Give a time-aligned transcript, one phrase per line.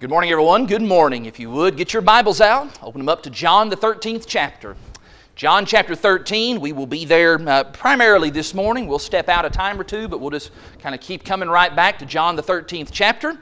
[0.00, 0.66] Good morning, everyone.
[0.66, 1.26] Good morning.
[1.26, 4.76] If you would, get your Bibles out, open them up to John, the 13th chapter.
[5.34, 8.86] John chapter 13, we will be there uh, primarily this morning.
[8.86, 11.74] We'll step out a time or two, but we'll just kind of keep coming right
[11.74, 13.36] back to John, the 13th chapter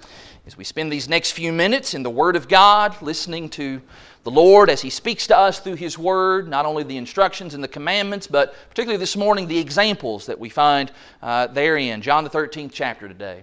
[0.46, 3.82] as we spend these next few minutes in the Word of God, listening to
[4.25, 7.62] the Lord as He speaks to us through His Word, not only the instructions and
[7.62, 12.00] the commandments, but particularly this morning, the examples that we find uh, therein.
[12.00, 13.43] John, the 13th chapter today.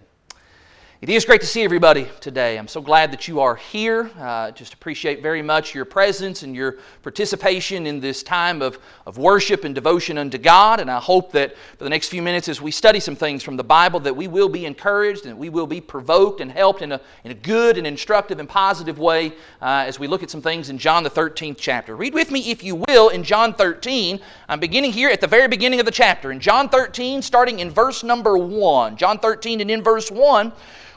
[1.03, 2.57] It is great to see everybody today.
[2.57, 4.09] I'm so glad that you are here.
[4.17, 9.17] Uh, just appreciate very much your presence and your participation in this time of, of
[9.17, 10.79] worship and devotion unto God.
[10.79, 13.57] And I hope that for the next few minutes, as we study some things from
[13.57, 16.93] the Bible, that we will be encouraged and we will be provoked and helped in
[16.93, 20.41] a, in a good and instructive and positive way uh, as we look at some
[20.41, 21.97] things in John the 13th chapter.
[21.97, 24.21] Read with me, if you will, in John 13.
[24.47, 26.31] I'm beginning here at the very beginning of the chapter.
[26.31, 28.95] In John 13, starting in verse number 1.
[28.95, 30.53] John 13 and in verse 1.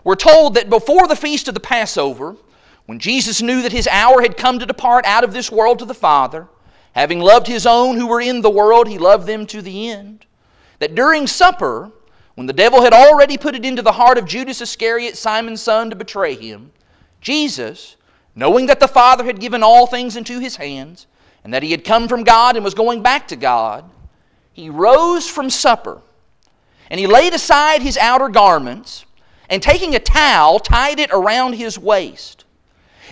[0.06, 2.36] We're told that before the feast of the Passover,
[2.84, 5.84] when Jesus knew that his hour had come to depart out of this world to
[5.84, 6.46] the Father,
[6.92, 10.24] having loved his own who were in the world, he loved them to the end.
[10.78, 11.90] That during supper,
[12.36, 15.90] when the devil had already put it into the heart of Judas Iscariot, Simon's son,
[15.90, 16.70] to betray him,
[17.20, 17.96] Jesus,
[18.36, 21.08] knowing that the Father had given all things into his hands,
[21.42, 23.90] and that he had come from God and was going back to God,
[24.52, 26.00] he rose from supper,
[26.90, 29.04] and he laid aside his outer garments
[29.48, 32.44] and taking a towel, tied it around his waist.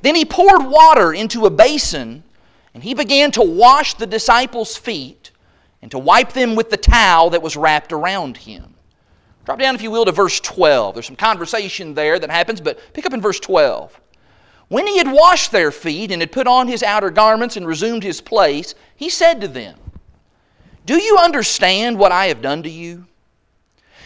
[0.02, 2.24] Then he poured water into a basin,
[2.74, 5.30] and he began to wash the disciples' feet
[5.80, 8.74] and to wipe them with the towel that was wrapped around him.
[9.44, 10.94] Drop down, if you will, to verse 12.
[10.94, 14.00] There's some conversation there that happens, but pick up in verse 12.
[14.69, 18.02] When he had washed their feet and had put on his outer garments and resumed
[18.02, 19.78] his place, he said to them,
[20.86, 23.06] Do you understand what I have done to you?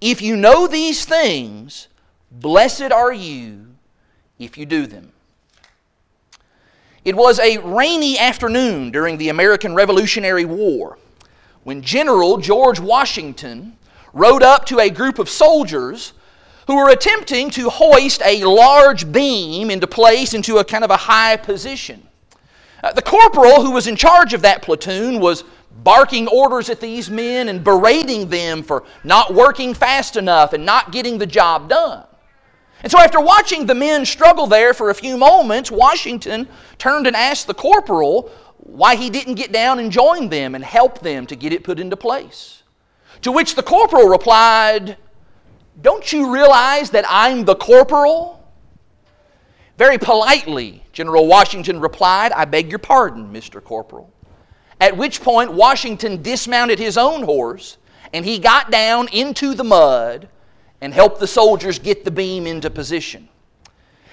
[0.00, 1.88] If you know these things,
[2.30, 3.66] blessed are you
[4.38, 5.12] if you do them.
[7.04, 10.98] It was a rainy afternoon during the American Revolutionary War
[11.62, 13.76] when General George Washington
[14.12, 16.12] rode up to a group of soldiers
[16.66, 20.96] who were attempting to hoist a large beam into place into a kind of a
[20.96, 22.06] high position.
[22.82, 25.44] Uh, the corporal who was in charge of that platoon was
[25.86, 30.90] barking orders at these men and berating them for not working fast enough and not
[30.90, 32.04] getting the job done.
[32.82, 37.14] And so, after watching the men struggle there for a few moments, Washington turned and
[37.14, 41.36] asked the corporal why he didn't get down and join them and help them to
[41.36, 42.64] get it put into place.
[43.22, 44.96] To which the corporal replied,
[45.80, 48.44] Don't you realize that I'm the corporal?
[49.78, 53.62] Very politely, General Washington replied, I beg your pardon, Mr.
[53.62, 54.12] Corporal.
[54.80, 57.78] At which point, Washington dismounted his own horse
[58.12, 60.28] and he got down into the mud
[60.80, 63.28] and helped the soldiers get the beam into position.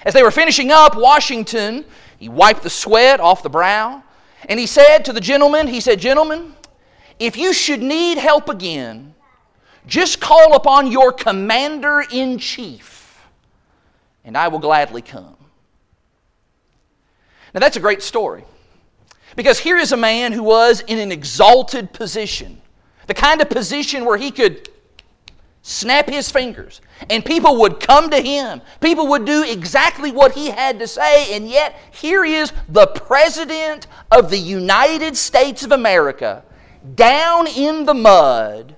[0.04, 1.84] As they were finishing up, Washington,
[2.18, 4.02] he wiped the sweat off the brow
[4.48, 6.54] and he said to the gentlemen, he said, Gentlemen,
[7.18, 9.14] if you should need help again,
[9.86, 13.22] just call upon your commander in chief,
[14.24, 15.36] and I will gladly come.
[17.52, 18.44] Now, that's a great story.
[19.36, 22.60] Because here is a man who was in an exalted position,
[23.06, 24.68] the kind of position where he could
[25.62, 28.60] snap his fingers and people would come to him.
[28.80, 33.86] People would do exactly what he had to say, and yet here is the President
[34.10, 36.44] of the United States of America
[36.94, 38.74] down in the mud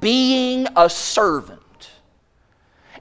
[0.00, 1.53] being a servant.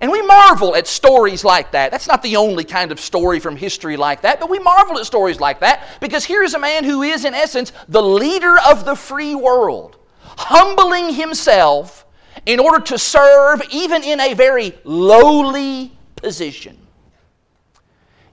[0.04, 1.90] And we marvel at stories like that.
[1.90, 5.06] That's not the only kind of story from history like that, but we marvel at
[5.06, 8.84] stories like that because here is a man who is, in essence, the leader of
[8.84, 12.06] the free world, humbling himself
[12.46, 16.78] in order to serve even in a very lowly position.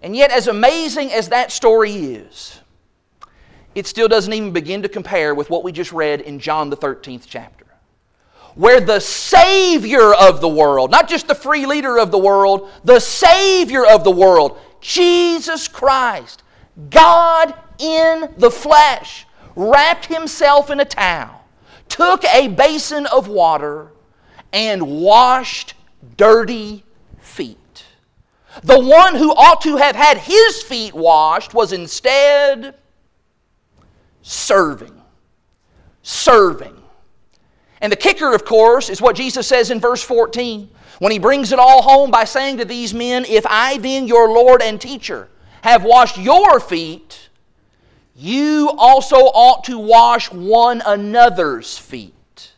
[0.03, 2.59] And yet, as amazing as that story is,
[3.77, 6.77] it still doesn't even begin to compare with what we just read in John the
[6.77, 7.60] 13th chapter
[8.55, 13.01] where the Savior of the world, not just the free leader of the world, the
[13.01, 16.43] Savior of the world, Jesus Christ,
[16.91, 19.27] God in the flesh,
[19.57, 21.45] wrapped himself in a towel,
[21.89, 23.93] took a basin of water,
[24.53, 25.75] and washed
[26.17, 26.85] dirty
[27.21, 27.85] feet.
[28.65, 32.75] The one who ought to have had his feet washed was instead
[34.23, 35.01] serving.
[36.03, 36.80] Serving.
[37.81, 40.69] And the kicker, of course, is what Jesus says in verse 14
[40.99, 44.29] when he brings it all home by saying to these men, If I then, your
[44.29, 45.29] Lord and teacher,
[45.63, 47.31] have washed your feet,
[48.15, 52.53] you also ought to wash one another's feet.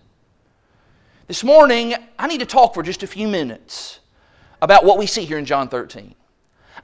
[1.29, 4.01] This morning, I need to talk for just a few minutes
[4.61, 6.15] about what we see here in John 13.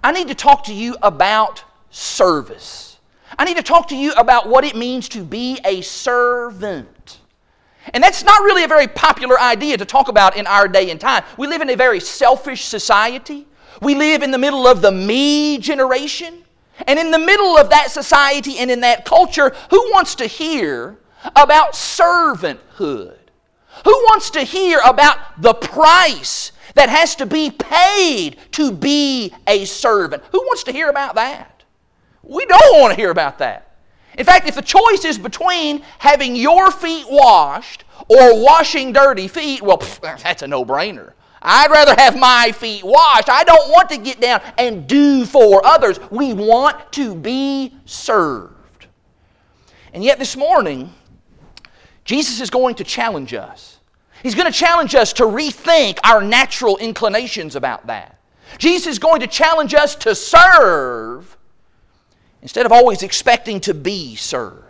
[0.02, 2.98] I need to talk to you about service.
[3.36, 6.88] I need to talk to you about what it means to be a servant.
[7.94, 11.00] And that's not really a very popular idea to talk about in our day and
[11.00, 11.24] time.
[11.36, 13.46] We live in a very selfish society.
[13.80, 16.44] We live in the middle of the me generation.
[16.86, 20.98] And in the middle of that society and in that culture, who wants to hear
[21.34, 23.16] about servanthood?
[23.84, 29.64] Who wants to hear about the price that has to be paid to be a
[29.64, 30.22] servant?
[30.32, 31.64] Who wants to hear about that?
[32.22, 33.67] We don't want to hear about that.
[34.18, 39.62] In fact, if the choice is between having your feet washed or washing dirty feet,
[39.62, 41.12] well, pff, that's a no brainer.
[41.40, 43.28] I'd rather have my feet washed.
[43.28, 46.00] I don't want to get down and do for others.
[46.10, 48.88] We want to be served.
[49.92, 50.92] And yet, this morning,
[52.04, 53.78] Jesus is going to challenge us.
[54.24, 58.18] He's going to challenge us to rethink our natural inclinations about that.
[58.58, 61.37] Jesus is going to challenge us to serve
[62.42, 64.64] instead of always expecting to be served.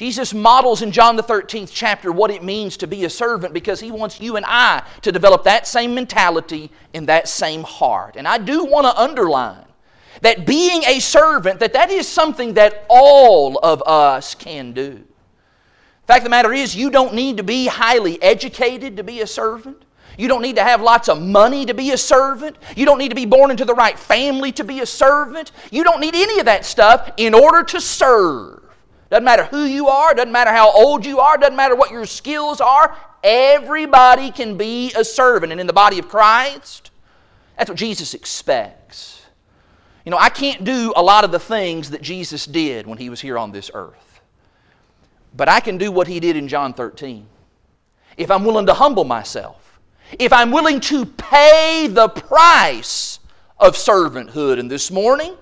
[0.00, 3.80] Jesus models in John the 13th chapter what it means to be a servant because
[3.80, 8.16] he wants you and I to develop that same mentality in that same heart.
[8.16, 9.66] And I do want to underline
[10.22, 14.92] that being a servant that that is something that all of us can do.
[14.94, 19.20] The fact of the matter is you don't need to be highly educated to be
[19.20, 19.84] a servant.
[20.18, 22.56] You don't need to have lots of money to be a servant.
[22.76, 25.52] You don't need to be born into the right family to be a servant.
[25.70, 28.62] You don't need any of that stuff in order to serve.
[29.10, 32.06] Doesn't matter who you are, doesn't matter how old you are, doesn't matter what your
[32.06, 32.96] skills are.
[33.24, 35.52] Everybody can be a servant.
[35.52, 36.90] And in the body of Christ,
[37.56, 39.22] that's what Jesus expects.
[40.04, 43.10] You know, I can't do a lot of the things that Jesus did when he
[43.10, 44.20] was here on this earth.
[45.36, 47.26] But I can do what he did in John 13.
[48.16, 49.59] If I'm willing to humble myself,
[50.18, 53.20] if I'm willing to pay the price
[53.58, 54.58] of servanthood.
[54.58, 55.36] And this morning,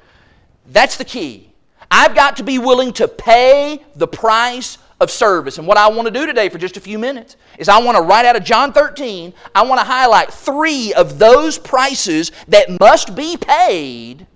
[0.67, 1.53] that's the key.
[1.91, 5.59] I've got to be willing to pay the price of service.
[5.59, 7.97] And what I want to do today for just a few minutes is I want
[7.97, 12.79] to right out of John 13, I want to highlight three of those prices that
[12.81, 14.27] must be paid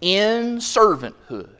[0.00, 1.50] in servanthood.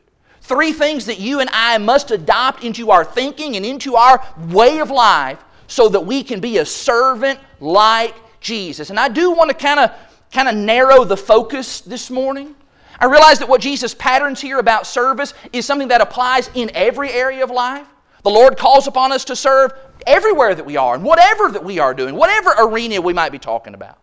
[0.41, 4.79] Three things that you and I must adopt into our thinking and into our way
[4.79, 8.89] of life so that we can be a servant like Jesus.
[8.89, 9.91] And I do want to kind of
[10.31, 12.55] kind of narrow the focus this morning.
[12.99, 17.11] I realize that what Jesus patterns here about service is something that applies in every
[17.11, 17.87] area of life.
[18.23, 19.73] The Lord calls upon us to serve
[20.05, 23.39] everywhere that we are and whatever that we are doing, whatever arena we might be
[23.39, 23.97] talking about.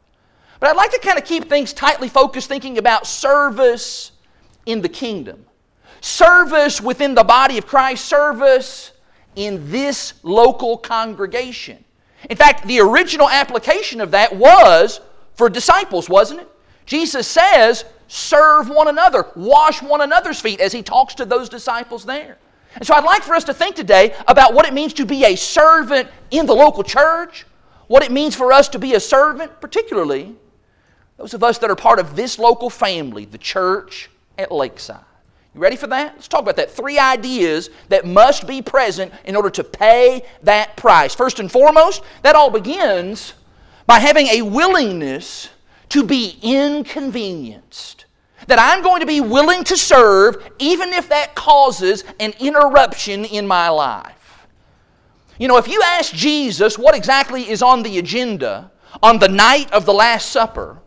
[0.61, 4.12] But I'd like to kind of keep things tightly focused thinking about service
[4.66, 5.44] in the kingdom.
[6.00, 8.93] Service within the body of Christ, service
[9.37, 11.84] in this local congregation.
[12.29, 15.00] In fact, the original application of that was
[15.35, 16.49] for disciples, wasn't it?
[16.85, 22.04] Jesus says, serve one another, wash one another's feet as he talks to those disciples
[22.04, 22.38] there.
[22.75, 25.25] And so I'd like for us to think today about what it means to be
[25.25, 27.47] a servant in the local church,
[27.87, 30.35] what it means for us to be a servant, particularly
[31.16, 35.00] those of us that are part of this local family, the church at Lakeside.
[35.59, 36.15] You ready for that?
[36.15, 36.71] Let's talk about that.
[36.71, 41.17] Three ideas that must be present in order to pay that price.
[41.17, 43.35] First and foremost, that all begins
[43.85, 45.49] by having a willingness
[45.88, 48.05] to be inconvenienced.
[48.47, 53.45] That I'm going to be willing to serve even if that causes an interruption in
[53.45, 54.47] my life.
[55.41, 58.71] You know, if you ask Jesus what exactly is on the agenda
[59.03, 60.79] on the night of the Last Supper,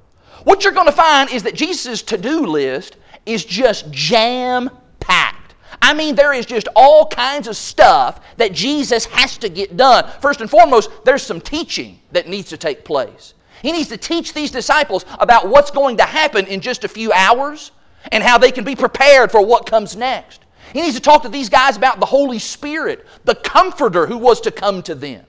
[0.45, 5.55] what you're going to find is that Jesus' to do list is just jam packed.
[5.81, 10.09] I mean, there is just all kinds of stuff that Jesus has to get done.
[10.21, 13.33] First and foremost, there's some teaching that needs to take place.
[13.61, 17.11] He needs to teach these disciples about what's going to happen in just a few
[17.11, 17.71] hours
[18.11, 20.41] and how they can be prepared for what comes next.
[20.73, 24.41] He needs to talk to these guys about the Holy Spirit, the Comforter who was
[24.41, 25.25] to come to them.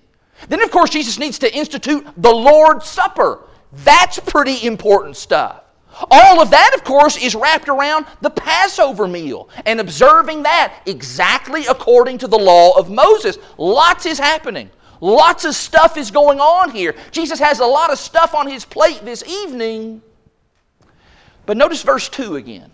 [0.48, 3.44] Then, of course, Jesus needs to institute the Lord's Supper.
[3.72, 5.61] That's pretty important stuff.
[6.10, 11.66] All of that, of course, is wrapped around the Passover meal and observing that exactly
[11.66, 13.38] according to the law of Moses.
[13.58, 14.70] Lots is happening.
[15.00, 16.94] Lots of stuff is going on here.
[17.10, 20.00] Jesus has a lot of stuff on his plate this evening.
[21.44, 22.70] But notice verse 2 again.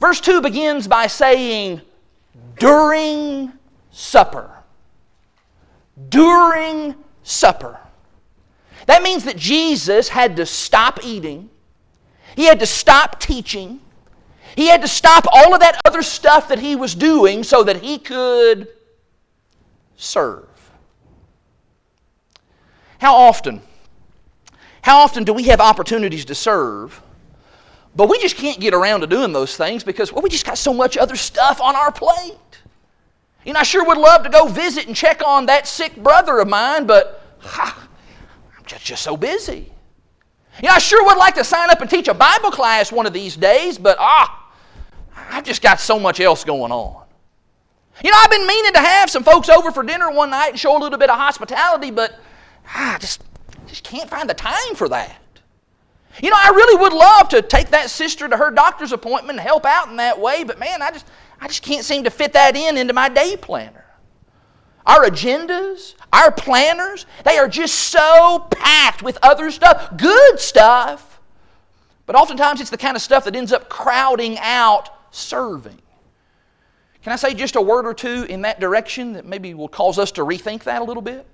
[0.00, 1.82] Verse 2 begins by saying,
[2.58, 3.52] during
[3.90, 4.50] supper.
[6.08, 7.78] During supper.
[8.86, 11.50] That means that Jesus had to stop eating,
[12.36, 13.80] he had to stop teaching,
[14.56, 17.76] he had to stop all of that other stuff that he was doing so that
[17.82, 18.68] he could
[19.96, 20.48] serve.
[22.98, 23.60] How often?
[24.82, 27.02] How often do we have opportunities to serve,
[27.96, 30.58] but we just can't get around to doing those things because well, we just got
[30.58, 32.38] so much other stuff on our plate?
[33.44, 36.38] You know, I sure would love to go visit and check on that sick brother
[36.38, 37.88] of mine, but ha,
[38.56, 39.73] I'm just, just so busy.
[40.62, 43.06] You know, I sure would like to sign up and teach a Bible class one
[43.06, 44.52] of these days, but ah,
[45.30, 47.04] I've just got so much else going on.
[48.02, 50.58] You know, I've been meaning to have some folks over for dinner one night and
[50.58, 52.18] show a little bit of hospitality, but
[52.68, 53.22] ah, I just,
[53.66, 55.16] just can't find the time for that.
[56.22, 59.46] You know, I really would love to take that sister to her doctor's appointment and
[59.46, 61.06] help out in that way, but man, I just,
[61.40, 63.83] I just can't seem to fit that in into my day planner.
[64.86, 71.20] Our agendas, our planners, they are just so packed with other stuff, good stuff,
[72.06, 75.80] but oftentimes it's the kind of stuff that ends up crowding out serving.
[77.02, 79.98] Can I say just a word or two in that direction that maybe will cause
[79.98, 81.26] us to rethink that a little bit?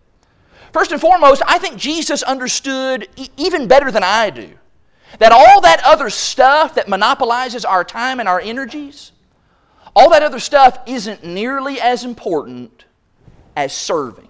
[0.73, 4.51] First and foremost, I think Jesus understood e- even better than I do
[5.19, 9.11] that all that other stuff that monopolizes our time and our energies,
[9.97, 12.85] all that other stuff isn't nearly as important
[13.57, 14.29] as serving.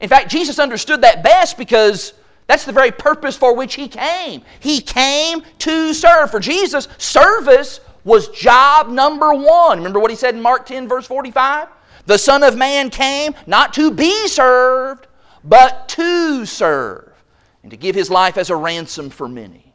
[0.00, 2.12] In fact, Jesus understood that best because
[2.46, 4.42] that's the very purpose for which He came.
[4.60, 6.30] He came to serve.
[6.30, 9.78] For Jesus, service was job number one.
[9.78, 11.68] Remember what He said in Mark 10, verse 45?
[12.06, 15.08] The Son of Man came not to be served,
[15.42, 17.12] but to serve,
[17.62, 19.74] and to give His life as a ransom for many.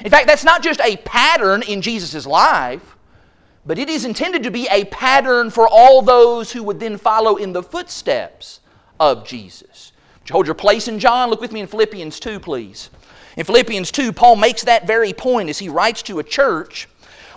[0.00, 2.96] In fact, that's not just a pattern in Jesus' life
[3.68, 7.36] but it is intended to be a pattern for all those who would then follow
[7.36, 8.60] in the footsteps
[8.98, 9.92] of Jesus.
[10.20, 11.28] Would you hold your place in John?
[11.28, 12.88] Look with me in Philippians 2, please.
[13.36, 16.88] In Philippians 2, Paul makes that very point as he writes to a church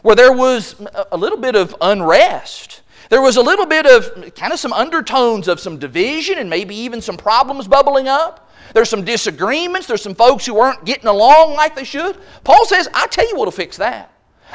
[0.03, 2.81] where there was a little bit of unrest.
[3.09, 6.73] There was a little bit of kind of some undertones of some division and maybe
[6.75, 8.49] even some problems bubbling up.
[8.73, 9.85] There's some disagreements.
[9.85, 12.17] There's some folks who aren't getting along like they should.
[12.45, 14.10] Paul says, I'll tell you what'll fix that.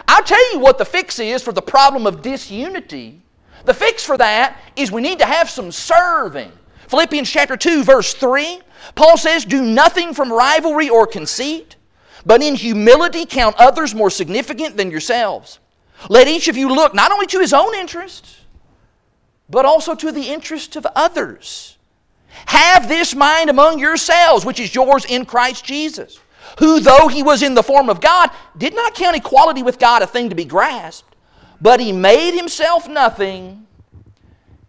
[0.08, 3.20] I'll tell you what the fix is for the problem of disunity.
[3.64, 6.52] The fix for that is we need to have some serving.
[6.88, 8.60] Philippians chapter 2, verse 3,
[8.94, 11.76] Paul says, Do nothing from rivalry or conceit,
[12.24, 15.58] but in humility count others more significant than yourselves.
[16.08, 18.40] Let each of you look not only to his own interests,
[19.48, 21.78] but also to the interests of others.
[22.46, 26.20] Have this mind among yourselves, which is yours in Christ Jesus
[26.58, 30.02] who, though he was in the form of God, did not count equality with God
[30.02, 31.16] a thing to be grasped,
[31.60, 33.66] but he made himself nothing,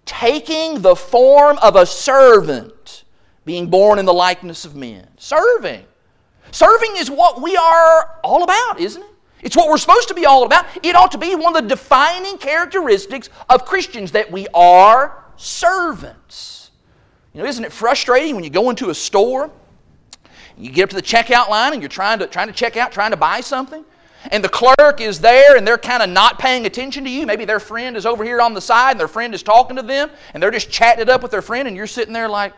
[0.05, 3.03] taking the form of a servant,
[3.45, 5.07] being born in the likeness of men.
[5.17, 5.85] Serving.
[6.51, 9.09] Serving is what we are all about, isn't it?
[9.41, 10.65] It's what we're supposed to be all about.
[10.83, 16.71] It ought to be one of the defining characteristics of Christians that we are servants.
[17.33, 19.51] You know, isn't it frustrating when you go into a store
[20.57, 22.91] you get up to the checkout line and you're trying to, trying to check out,
[22.91, 23.85] trying to buy something,
[24.31, 27.25] and the clerk is there and they're kind of not paying attention to you.
[27.25, 29.83] Maybe their friend is over here on the side and their friend is talking to
[29.83, 32.53] them and they're just chatting it up with their friend and you're sitting there like,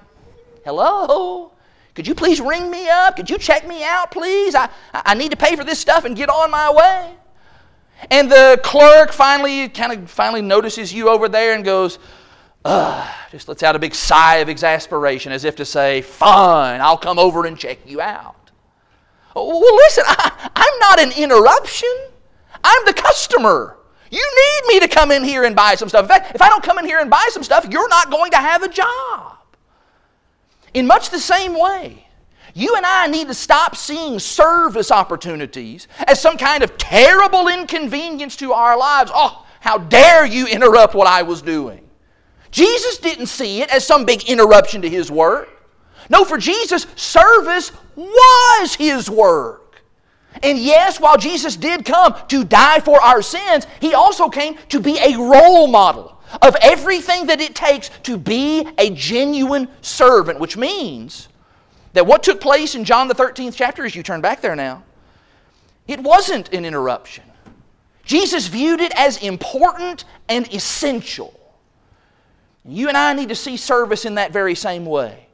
[0.66, 1.52] hello?
[1.96, 3.18] Could you please ring me up?
[3.18, 4.56] Could you check me out, please?
[4.56, 7.16] I, I need to pay for this stuff and get on my way.
[8.10, 12.00] And the clerk finally kind of finally notices you over there and goes,
[12.66, 16.98] Ugh, just lets out a big sigh of exasperation as if to say, Fine, I'll
[16.98, 18.52] come over and check you out.
[19.36, 21.90] Oh, well, listen, I, I'm not an interruption.
[22.64, 23.78] I'm the customer.
[24.12, 26.04] You need me to come in here and buy some stuff.
[26.04, 28.32] In fact, if I don't come in here and buy some stuff, you're not going
[28.32, 29.38] to have a job.
[30.74, 32.08] In much the same way,
[32.54, 38.36] you and I need to stop seeing service opportunities as some kind of terrible inconvenience
[38.38, 39.12] to our lives.
[39.14, 41.89] Oh, how dare you interrupt what I was doing?
[42.52, 45.50] Jesus didn't see it as some big interruption to his work.
[46.10, 49.82] No, for Jesus, service was his work.
[50.42, 54.80] And yes, while Jesus did come to die for our sins, he also came to
[54.80, 60.56] be a role model of everything that it takes to be a genuine servant, which
[60.56, 61.28] means
[61.94, 64.84] that what took place in John the 13th chapter, as you turn back there now,
[65.88, 67.24] it wasn't an interruption.
[68.04, 71.39] Jesus viewed it as important and essential.
[72.66, 75.28] You and I need to see service in that very same way.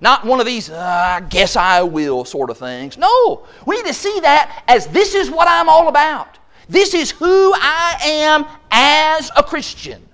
[0.00, 2.98] Not one of these, uh, I guess I will sort of things.
[2.98, 6.38] No, we need to see that as this is what I'm all about.
[6.68, 10.06] This is who I am as a Christian.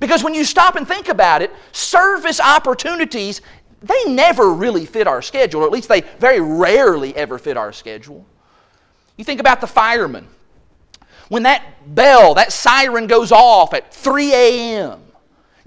[0.00, 3.40] Because when you stop and think about it, service opportunities,
[3.82, 7.72] they never really fit our schedule, or at least they very rarely ever fit our
[7.72, 8.24] schedule.
[9.16, 10.26] You think about the firemen.
[11.28, 15.02] When that bell, that siren goes off at 3 a.m.,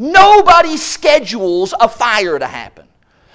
[0.01, 2.87] nobody schedules a fire to happen.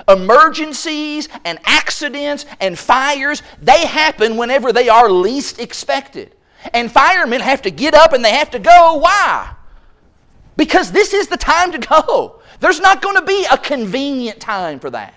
[0.09, 6.35] Emergencies and accidents and fires, they happen whenever they are least expected.
[6.75, 8.97] And firemen have to get up and they have to go.
[8.97, 9.55] Why?
[10.57, 12.41] Because this is the time to go.
[12.61, 15.15] There's not going to be a convenient time for that.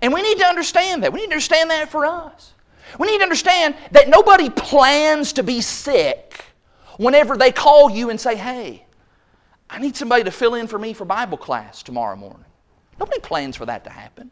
[0.00, 1.12] And we need to understand that.
[1.12, 2.52] We need to understand that for us.
[2.98, 6.44] We need to understand that nobody plans to be sick
[6.98, 8.85] whenever they call you and say, hey,
[9.68, 12.44] I need somebody to fill in for me for Bible class tomorrow morning.
[12.98, 14.30] Nobody plans for that to happen.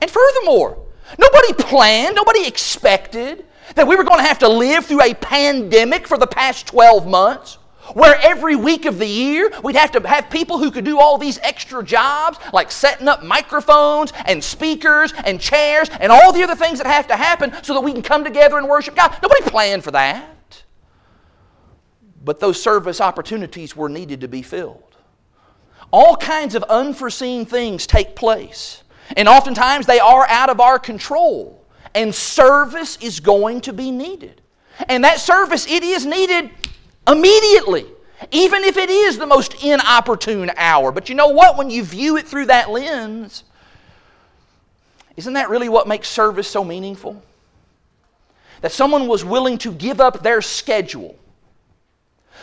[0.00, 0.86] And furthermore,
[1.18, 6.06] nobody planned, nobody expected that we were going to have to live through a pandemic
[6.06, 7.58] for the past 12 months
[7.94, 11.18] where every week of the year we'd have to have people who could do all
[11.18, 16.54] these extra jobs, like setting up microphones and speakers and chairs and all the other
[16.54, 19.16] things that have to happen so that we can come together and worship God.
[19.22, 20.36] Nobody planned for that.
[22.22, 24.96] But those service opportunities were needed to be filled.
[25.92, 28.82] All kinds of unforeseen things take place,
[29.16, 34.40] and oftentimes they are out of our control, and service is going to be needed.
[34.88, 36.50] And that service, it is needed
[37.08, 37.86] immediately,
[38.30, 40.92] even if it is the most inopportune hour.
[40.92, 41.56] But you know what?
[41.56, 43.44] When you view it through that lens,
[45.16, 47.20] isn't that really what makes service so meaningful?
[48.60, 51.18] That someone was willing to give up their schedule.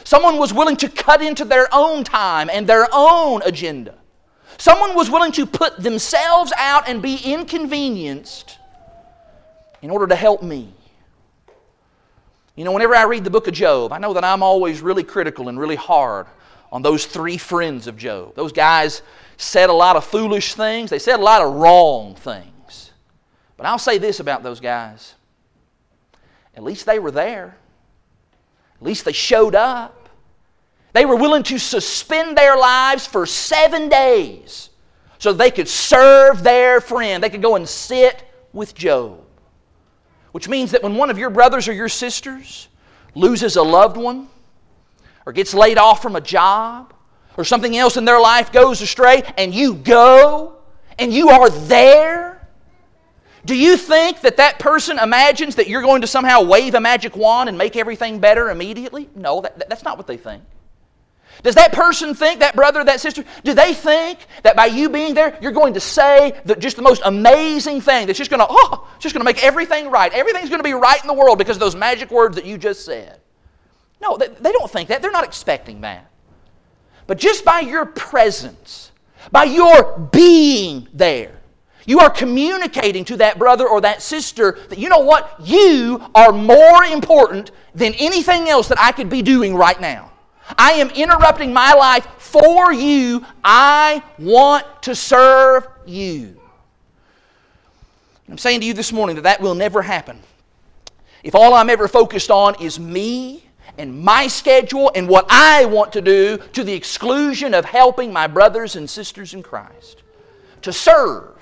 [0.03, 3.95] Someone was willing to cut into their own time and their own agenda.
[4.57, 8.57] Someone was willing to put themselves out and be inconvenienced
[9.81, 10.73] in order to help me.
[12.55, 15.03] You know, whenever I read the book of Job, I know that I'm always really
[15.03, 16.25] critical and really hard
[16.71, 18.33] on those three friends of Job.
[18.35, 19.03] Those guys
[19.37, 22.91] said a lot of foolish things, they said a lot of wrong things.
[23.57, 25.13] But I'll say this about those guys
[26.57, 27.55] at least they were there,
[28.79, 30.09] at least they showed up.
[30.93, 34.69] They were willing to suspend their lives for seven days
[35.19, 37.23] so they could serve their friend.
[37.23, 39.23] They could go and sit with Job.
[40.31, 42.67] Which means that when one of your brothers or your sisters
[43.15, 44.27] loses a loved one,
[45.25, 46.93] or gets laid off from a job,
[47.35, 50.57] or something else in their life goes astray, and you go
[50.99, 52.26] and you are there,
[53.47, 57.15] do you think that that person imagines that you're going to somehow wave a magic
[57.15, 59.09] wand and make everything better immediately?
[59.15, 60.43] No, that, that's not what they think.
[61.43, 65.13] Does that person think, that brother, that sister, do they think that by you being
[65.13, 68.47] there, you're going to say the, just the most amazing thing that's just going to,
[68.49, 70.11] oh, just going to make everything right?
[70.11, 72.57] Everything's going to be right in the world because of those magic words that you
[72.57, 73.21] just said.
[74.01, 75.01] No, they, they don't think that.
[75.01, 76.11] They're not expecting that.
[77.05, 78.91] But just by your presence,
[79.31, 81.36] by your being there,
[81.87, 85.33] you are communicating to that brother or that sister that you know what?
[85.41, 90.11] You are more important than anything else that I could be doing right now.
[90.57, 93.25] I am interrupting my life for you.
[93.41, 96.39] I want to serve you.
[98.29, 100.19] I'm saying to you this morning that that will never happen.
[101.23, 103.45] If all I'm ever focused on is me
[103.77, 108.27] and my schedule and what I want to do to the exclusion of helping my
[108.27, 110.03] brothers and sisters in Christ.
[110.63, 111.36] To serve.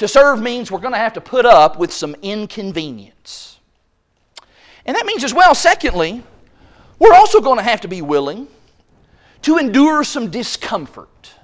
[0.00, 3.58] To serve means we're going to have to put up with some inconvenience.
[4.86, 6.22] And that means as well, secondly,
[6.98, 8.48] we're also going to have to be willing
[9.42, 11.34] to endure some discomfort.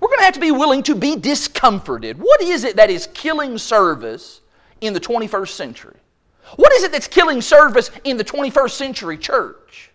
[0.00, 2.18] We're going to have to be willing to be discomforted.
[2.18, 4.40] What is it that is killing service
[4.80, 5.96] in the 21st century?
[6.56, 9.85] What is it that's killing service in the 21st century church?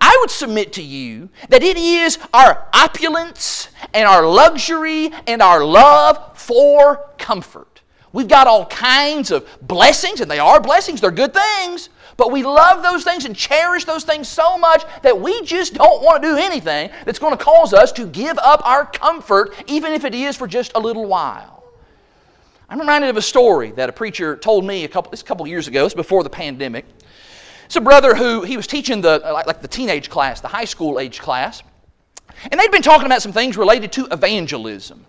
[0.00, 5.64] I would submit to you that it is our opulence and our luxury and our
[5.64, 7.82] love for comfort.
[8.12, 11.88] We've got all kinds of blessings, and they are blessings, they're good things.
[12.16, 16.00] But we love those things and cherish those things so much that we just don't
[16.02, 19.92] want to do anything that's going to cause us to give up our comfort, even
[19.92, 21.64] if it is for just a little while.
[22.68, 25.68] I'm reminded of a story that a preacher told me a couple, a couple years
[25.68, 25.84] ago.
[25.84, 26.86] It's before the pandemic.
[27.74, 30.64] It's a brother who he was teaching the like, like the teenage class, the high
[30.64, 31.60] school age class,
[32.48, 35.04] and they'd been talking about some things related to evangelism.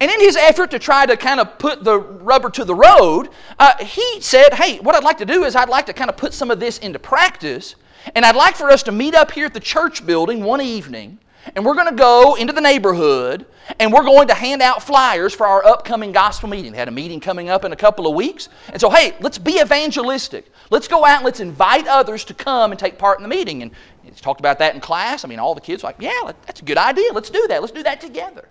[0.00, 3.30] And in his effort to try to kind of put the rubber to the road,
[3.58, 6.16] uh, he said, Hey, what I'd like to do is I'd like to kind of
[6.16, 7.74] put some of this into practice.
[8.14, 11.18] And I'd like for us to meet up here at the church building one evening.
[11.54, 13.46] And we're going to go into the neighborhood
[13.78, 16.72] and we're going to hand out flyers for our upcoming gospel meeting.
[16.72, 18.48] They had a meeting coming up in a couple of weeks.
[18.68, 20.50] And so, hey, let's be evangelistic.
[20.70, 23.62] Let's go out and let's invite others to come and take part in the meeting.
[23.62, 23.70] And
[24.02, 25.24] he's talked about that in class.
[25.24, 27.12] I mean, all the kids like, yeah, that's a good idea.
[27.12, 27.60] Let's do that.
[27.60, 28.48] Let's do that together.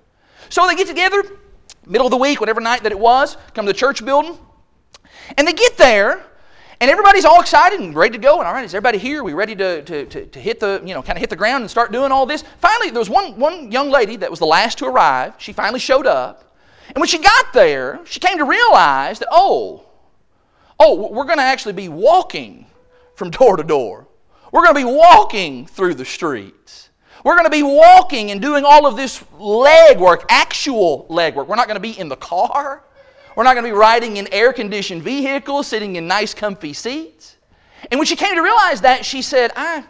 [0.49, 1.23] So they get together,
[1.85, 4.37] middle of the week, whatever night that it was, come to the church building.
[5.37, 6.25] And they get there,
[6.83, 8.39] and everybody's all excited and ready to go.
[8.39, 9.23] And all right, is everybody here?
[9.23, 11.61] We ready to, to, to, to hit the, you know, kind of hit the ground
[11.61, 12.43] and start doing all this?
[12.59, 15.33] Finally, there was one, one young lady that was the last to arrive.
[15.37, 16.57] She finally showed up.
[16.89, 19.85] And when she got there, she came to realize that, oh,
[20.77, 22.65] oh, we're going to actually be walking
[23.15, 24.05] from door to door.
[24.51, 26.89] We're going to be walking through the streets.
[27.23, 31.47] We're going to be walking and doing all of this leg work, actual leg work.
[31.47, 32.83] We're not going to be in the car.
[33.35, 37.37] We're not going to be riding in air conditioned vehicles, sitting in nice, comfy seats.
[37.91, 39.83] And when she came to realize that, she said, I,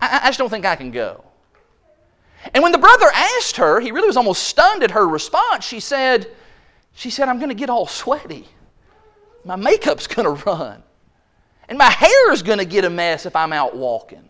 [0.00, 1.24] I, I just don't think I can go.
[2.54, 5.64] And when the brother asked her, he really was almost stunned at her response.
[5.64, 6.28] She said,
[6.94, 8.48] she said, I'm going to get all sweaty.
[9.44, 10.82] My makeup's going to run.
[11.68, 14.28] And my hair is going to get a mess if I'm out walking.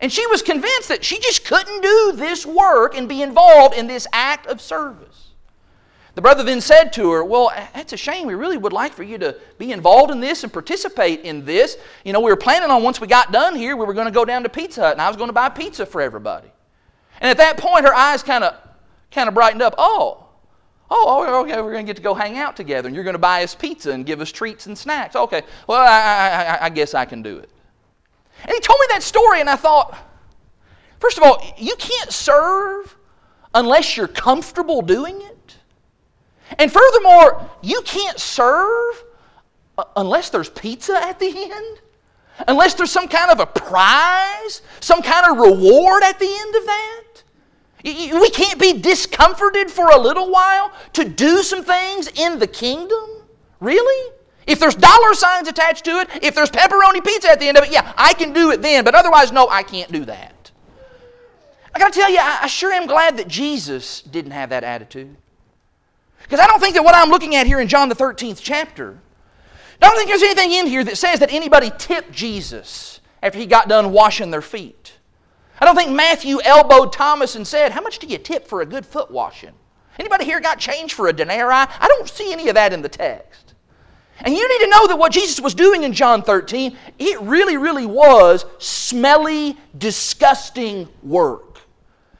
[0.00, 3.86] And she was convinced that she just couldn't do this work and be involved in
[3.86, 5.21] this act of service.
[6.14, 8.26] The brother then said to her, Well, that's a shame.
[8.26, 11.78] We really would like for you to be involved in this and participate in this.
[12.04, 14.12] You know, we were planning on once we got done here, we were going to
[14.12, 16.48] go down to Pizza Hut and I was going to buy pizza for everybody.
[17.20, 18.56] And at that point, her eyes kind of
[19.10, 19.74] kind of brightened up.
[19.78, 20.26] Oh,
[20.90, 23.14] oh, oh okay, we're going to get to go hang out together and you're going
[23.14, 25.16] to buy us pizza and give us treats and snacks.
[25.16, 27.48] Okay, well, I, I, I guess I can do it.
[28.42, 29.96] And he told me that story, and I thought,
[30.98, 32.96] first of all, you can't serve
[33.54, 35.56] unless you're comfortable doing it.
[36.58, 39.04] And furthermore, you can't serve
[39.78, 41.80] uh, unless there's pizza at the end,
[42.46, 46.66] unless there's some kind of a prize, some kind of reward at the end of
[46.66, 47.02] that.
[47.84, 53.08] We can't be discomforted for a little while to do some things in the kingdom.
[53.58, 54.12] Really?
[54.46, 57.64] If there's dollar signs attached to it, if there's pepperoni pizza at the end of
[57.64, 60.50] it, yeah, I can do it then, but otherwise, no, I can't do that.
[61.74, 65.16] I gotta tell you, I sure am glad that Jesus didn't have that attitude.
[66.32, 68.98] Because I don't think that what I'm looking at here in John the 13th chapter,
[69.82, 73.44] I don't think there's anything in here that says that anybody tipped Jesus after he
[73.44, 74.94] got done washing their feet.
[75.60, 78.66] I don't think Matthew elbowed Thomas and said, How much do you tip for a
[78.66, 79.52] good foot washing?
[79.98, 81.52] Anybody here got change for a denarii?
[81.52, 83.52] I don't see any of that in the text.
[84.20, 87.58] And you need to know that what Jesus was doing in John 13, it really,
[87.58, 91.60] really was smelly, disgusting work.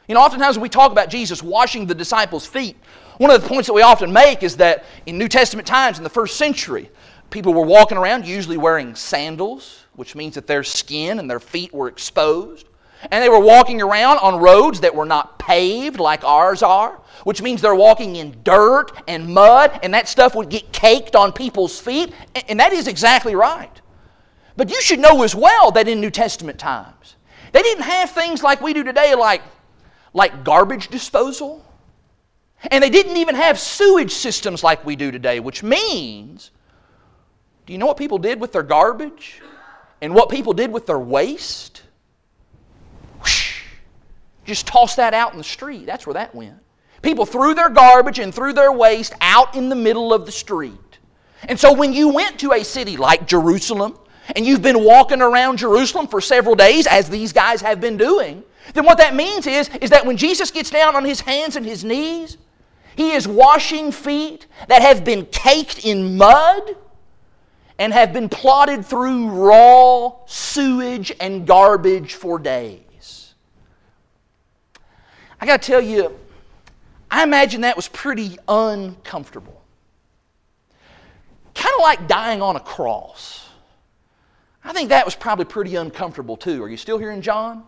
[0.07, 2.77] You know, oftentimes when we talk about Jesus washing the disciples' feet,
[3.23, 6.03] one of the points that we often make is that in New Testament times, in
[6.03, 6.91] the first century,
[7.31, 11.73] people were walking around usually wearing sandals, which means that their skin and their feet
[11.73, 12.67] were exposed.
[13.13, 17.41] And they were walking around on roads that were not paved like ours are, which
[17.41, 21.79] means they're walking in dirt and mud, and that stuff would get caked on people's
[21.79, 22.13] feet.
[22.49, 23.81] And that is exactly right.
[24.57, 27.15] But you should know as well that in New Testament times,
[27.53, 29.43] they didn't have things like we do today, like,
[30.13, 31.65] like garbage disposal
[32.70, 36.51] and they didn't even have sewage systems like we do today, which means
[37.66, 39.40] do you know what people did with their garbage?
[40.01, 41.83] And what people did with their waste?
[43.20, 43.62] Whoosh,
[44.44, 45.87] just toss that out in the street.
[45.87, 46.57] That's where that went.
[47.03, 50.72] People threw their garbage and threw their waste out in the middle of the street.
[51.48, 53.98] And so when you went to a city like Jerusalem,
[54.37, 58.44] and you've been walking around Jerusalem for several days, as these guys have been doing,
[58.75, 61.66] then what that means is, is that when Jesus gets down on his hands and
[61.66, 62.38] his knees,
[62.97, 66.77] he is washing feet that have been caked in mud
[67.79, 73.35] and have been plodded through raw sewage and garbage for days.
[75.41, 76.19] I got to tell you,
[77.11, 79.61] I imagine that was pretty uncomfortable.
[81.55, 83.49] Kind of like dying on a cross.
[84.65, 86.63] I think that was probably pretty uncomfortable too.
[86.63, 87.65] Are you still here in John?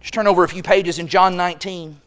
[0.00, 2.00] Just turn over a few pages in John 19.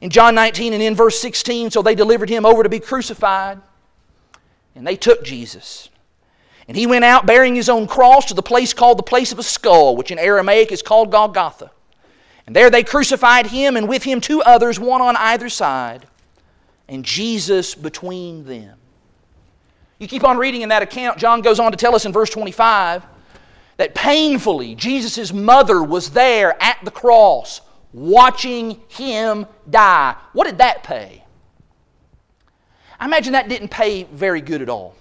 [0.00, 3.60] In John 19 and in verse 16, so they delivered him over to be crucified,
[4.74, 5.90] and they took Jesus.
[6.68, 9.38] And he went out bearing his own cross to the place called the place of
[9.38, 11.70] a skull, which in Aramaic is called Golgotha.
[12.46, 16.06] And there they crucified him, and with him two others, one on either side,
[16.88, 18.78] and Jesus between them.
[19.98, 22.30] You keep on reading in that account, John goes on to tell us in verse
[22.30, 23.04] 25
[23.76, 27.60] that painfully Jesus' mother was there at the cross
[27.92, 30.16] watching him die.
[30.32, 31.24] What did that pay?
[32.98, 34.94] I imagine that didn't pay very good at all.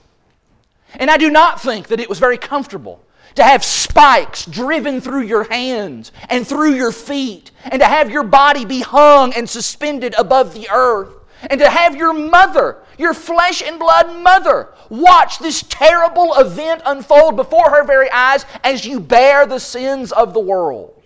[0.95, 3.03] And I do not think that it was very comfortable
[3.35, 8.23] to have spikes driven through your hands and through your feet, and to have your
[8.23, 11.13] body be hung and suspended above the earth,
[11.49, 17.35] and to have your mother, your flesh and blood mother, watch this terrible event unfold
[17.35, 20.98] before her very eyes as you bear the sins of the world.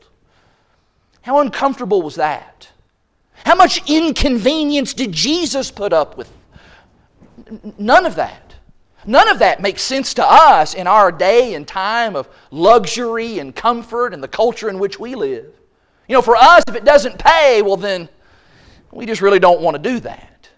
[1.24, 2.70] How uncomfortable was that?
[3.46, 6.32] How much inconvenience did Jesus put up with?
[7.78, 8.56] None of that.
[9.06, 13.56] None of that makes sense to us in our day and time of luxury and
[13.56, 15.54] comfort and the culture in which we live.
[16.08, 18.10] You know, for us, if it doesn't pay, well, then
[18.92, 20.50] we just really don't want to do that.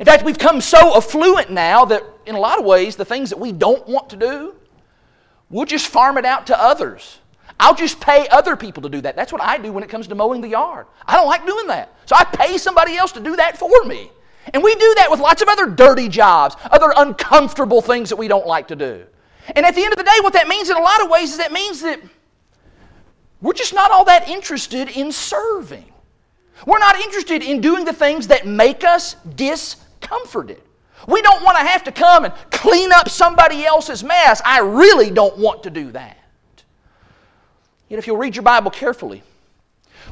[0.00, 3.30] In fact, we've come so affluent now that in a lot of ways, the things
[3.30, 4.54] that we don't want to do,
[5.48, 7.18] we'll just farm it out to others.
[7.60, 9.16] I'll just pay other people to do that.
[9.16, 10.86] That's what I do when it comes to mowing the yard.
[11.06, 11.94] I don't like doing that.
[12.06, 14.10] So I pay somebody else to do that for me.
[14.54, 18.28] And we do that with lots of other dirty jobs, other uncomfortable things that we
[18.28, 19.04] don't like to do.
[19.56, 21.32] And at the end of the day, what that means in a lot of ways
[21.32, 22.00] is that means that
[23.40, 25.84] we're just not all that interested in serving.
[26.66, 30.60] We're not interested in doing the things that make us discomforted.
[31.06, 34.42] We don't want to have to come and clean up somebody else's mess.
[34.44, 36.17] I really don't want to do that.
[37.88, 39.22] Yet, if you'll read your Bible carefully,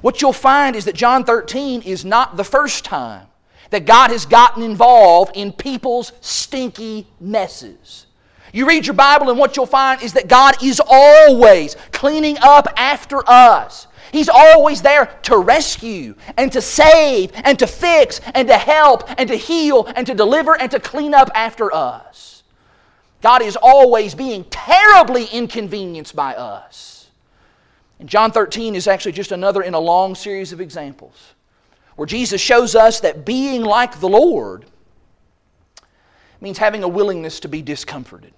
[0.01, 3.27] what you'll find is that John 13 is not the first time
[3.71, 8.07] that God has gotten involved in people's stinky messes.
[8.53, 12.69] You read your Bible, and what you'll find is that God is always cleaning up
[12.77, 13.87] after us.
[14.13, 19.29] He's always there to rescue and to save and to fix and to help and
[19.29, 22.45] to heal and to deliver and to clean up after us.
[23.21, 26.96] God is always being terribly inconvenienced by us.
[27.99, 31.35] And John 13 is actually just another in a long series of examples
[31.97, 34.67] where Jesus shows us that being like the Lord
[36.41, 38.33] means having a willingness to be discomforted.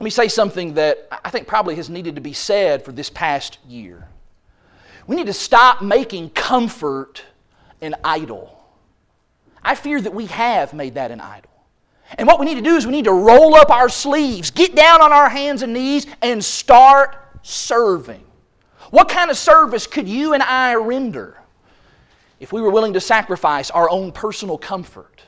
[0.00, 3.10] Let me say something that I think probably has needed to be said for this
[3.10, 4.08] past year.
[5.06, 7.22] We need to stop making comfort
[7.82, 8.58] an idol.
[9.62, 11.50] I fear that we have made that an idol.
[12.18, 14.74] And what we need to do is we need to roll up our sleeves, get
[14.74, 18.24] down on our hands and knees, and start serving.
[18.90, 21.42] What kind of service could you and I render?
[22.42, 25.22] if we were willing to sacrifice our own personal comfort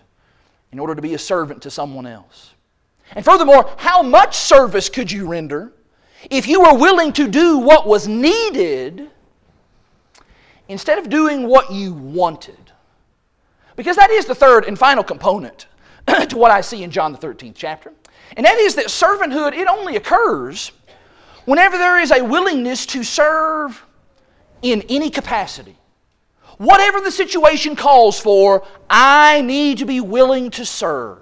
[0.73, 2.55] in order to be a servant to someone else.
[3.13, 5.73] And furthermore, how much service could you render
[6.29, 9.09] if you were willing to do what was needed
[10.67, 12.73] instead of doing what you wanted?
[13.77, 15.69] Because that is the third and final component
[16.29, 17.93] to what I see in John the 13th chapter.
[18.37, 20.73] And that is that servanthood, it only occurs
[21.45, 23.85] whenever there is a willingness to serve
[24.63, 25.77] in any capacity.
[26.59, 31.19] Whatever the situation calls for, I need to be willing to serve.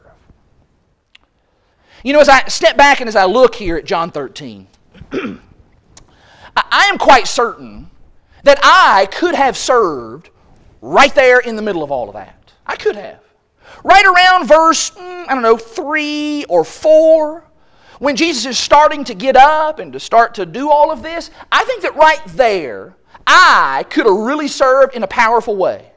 [2.04, 4.66] You know, as I step back and as I look here at John 13,
[5.12, 7.90] I am quite certain
[8.42, 10.30] that I could have served
[10.80, 12.52] right there in the middle of all of that.
[12.66, 13.20] I could have.
[13.84, 17.44] Right around verse, mm, I don't know, 3 or 4,
[18.02, 21.30] when Jesus is starting to get up and to start to do all of this,
[21.52, 22.96] I think that right there,
[23.28, 25.92] I could have really served in a powerful way.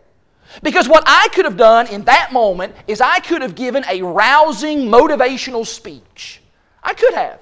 [0.62, 4.04] Because what I could have done in that moment is I could have given a
[4.04, 6.44] rousing, motivational speech.
[6.84, 7.40] I could have.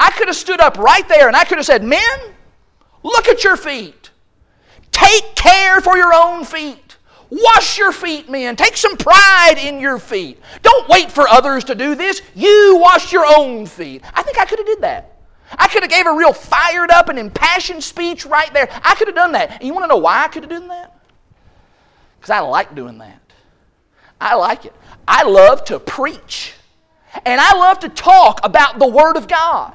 [0.00, 2.18] I could have stood up right there and I could have said, Men,
[3.04, 4.10] look at your feet.
[4.90, 6.89] Take care for your own feet.
[7.30, 8.56] Wash your feet, men.
[8.56, 10.40] Take some pride in your feet.
[10.62, 12.20] Don't wait for others to do this.
[12.34, 14.02] You wash your own feet.
[14.12, 15.16] I think I could have did that.
[15.56, 18.68] I could have gave a real fired up and impassioned speech right there.
[18.84, 19.52] I could have done that.
[19.52, 20.96] And you want to know why I could have done that?
[22.18, 23.20] Because I like doing that.
[24.20, 24.74] I like it.
[25.06, 26.54] I love to preach.
[27.24, 29.74] And I love to talk about the Word of God.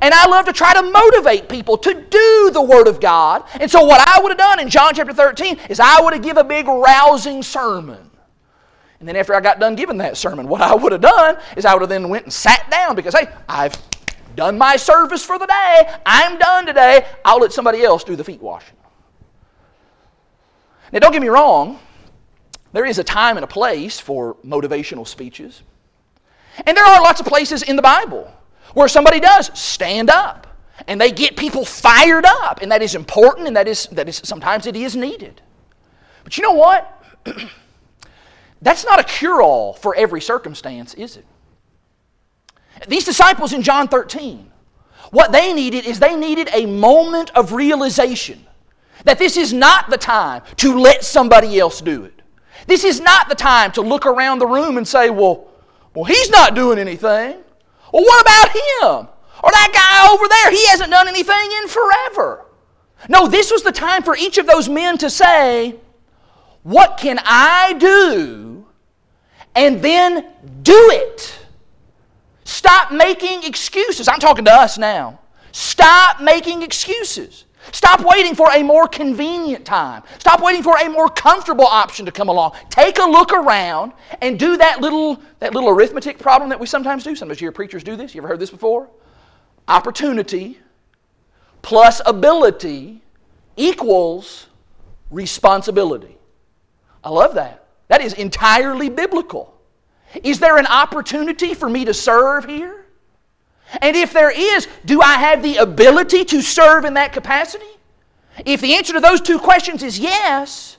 [0.00, 3.44] And I love to try to motivate people to do the Word of God.
[3.60, 6.22] And so, what I would have done in John chapter 13 is I would have
[6.22, 8.10] given a big rousing sermon.
[8.98, 11.64] And then, after I got done giving that sermon, what I would have done is
[11.64, 13.76] I would have then went and sat down because, hey, I've
[14.34, 15.94] done my service for the day.
[16.04, 17.06] I'm done today.
[17.24, 18.76] I'll let somebody else do the feet washing.
[20.92, 21.78] Now, don't get me wrong,
[22.72, 25.62] there is a time and a place for motivational speeches.
[26.66, 28.32] And there are lots of places in the Bible
[28.74, 30.46] where somebody does stand up
[30.86, 34.20] and they get people fired up, and that is important and that is, that is
[34.24, 35.40] sometimes it is needed.
[36.24, 37.02] But you know what?
[38.62, 41.26] That's not a cure all for every circumstance, is it?
[42.88, 44.50] These disciples in John 13,
[45.10, 48.44] what they needed is they needed a moment of realization
[49.04, 52.22] that this is not the time to let somebody else do it.
[52.66, 55.48] This is not the time to look around the room and say, well,
[55.94, 57.43] well, he's not doing anything.
[57.94, 59.08] Well, what about him?
[59.44, 62.44] Or that guy over there, he hasn't done anything in forever.
[63.08, 65.76] No, this was the time for each of those men to say,
[66.64, 68.66] What can I do?
[69.54, 70.26] And then
[70.64, 71.38] do it.
[72.42, 74.08] Stop making excuses.
[74.08, 75.20] I'm talking to us now.
[75.52, 77.43] Stop making excuses.
[77.72, 80.02] Stop waiting for a more convenient time.
[80.18, 82.52] Stop waiting for a more comfortable option to come along.
[82.70, 87.04] Take a look around and do that little, that little arithmetic problem that we sometimes
[87.04, 87.14] do.
[87.16, 88.14] Sometimes you hear preachers do this.
[88.14, 88.88] You ever heard this before?
[89.66, 90.58] Opportunity
[91.62, 93.02] plus ability
[93.56, 94.46] equals
[95.10, 96.18] responsibility.
[97.02, 97.66] I love that.
[97.88, 99.54] That is entirely biblical.
[100.22, 102.83] Is there an opportunity for me to serve here?
[103.80, 107.64] And if there is, do I have the ability to serve in that capacity?
[108.44, 110.76] If the answer to those two questions is yes,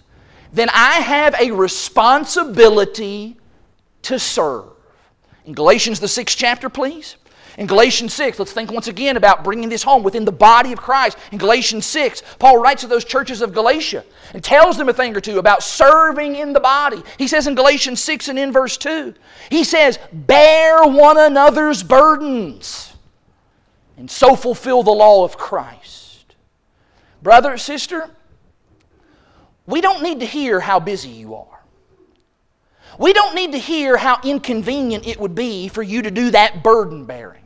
[0.54, 3.38] then I have a responsibility
[4.04, 4.66] to serve.
[5.46, 7.18] In Galatians, the sixth chapter, please.
[7.58, 10.80] In Galatians 6, let's think once again about bringing this home within the body of
[10.80, 11.18] Christ.
[11.32, 15.16] In Galatians 6, Paul writes to those churches of Galatia and tells them a thing
[15.16, 17.02] or two about serving in the body.
[17.18, 19.14] He says in Galatians 6 and in verse 2,
[19.50, 22.94] he says, Bear one another's burdens
[23.98, 26.36] and so fulfill the law of Christ.
[27.22, 28.10] Brother, sister,
[29.66, 31.64] we don't need to hear how busy you are.
[33.00, 36.64] We don't need to hear how inconvenient it would be for you to do that
[36.64, 37.45] burden bearing.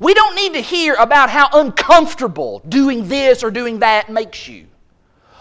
[0.00, 4.66] We don't need to hear about how uncomfortable doing this or doing that makes you.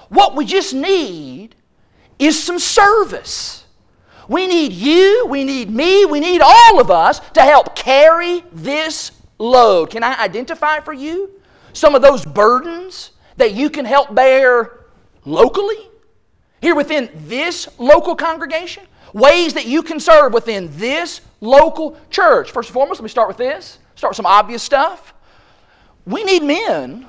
[0.09, 1.55] What we just need
[2.17, 3.65] is some service.
[4.27, 9.11] We need you, we need me, we need all of us to help carry this
[9.37, 9.91] load.
[9.91, 11.31] Can I identify for you
[11.73, 14.85] some of those burdens that you can help bear
[15.23, 15.89] locally?
[16.61, 18.83] Here within this local congregation?
[19.13, 22.51] Ways that you can serve within this local church.
[22.51, 23.77] First and foremost, let me start with this.
[23.97, 25.15] Start some obvious stuff.
[26.05, 27.07] We need men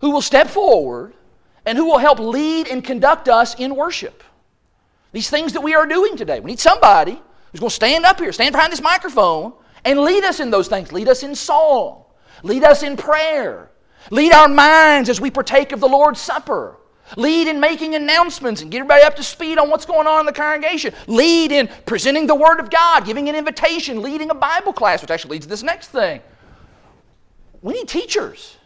[0.00, 1.12] who will step forward
[1.66, 4.24] and who will help lead and conduct us in worship.
[5.12, 6.40] These things that we are doing today.
[6.40, 7.20] We need somebody
[7.52, 9.52] who's going to stand up here, stand behind this microphone,
[9.84, 10.90] and lead us in those things.
[10.90, 12.04] Lead us in song,
[12.42, 13.70] lead us in prayer,
[14.10, 16.78] lead our minds as we partake of the Lord's Supper.
[17.16, 20.26] Lead in making announcements and get everybody up to speed on what's going on in
[20.26, 20.92] the congregation.
[21.06, 25.10] Lead in presenting the Word of God, giving an invitation, leading a Bible class, which
[25.10, 26.20] actually leads to this next thing.
[27.62, 28.56] We need teachers.